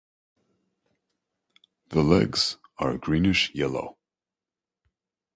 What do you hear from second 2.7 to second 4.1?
are greenish-yellow.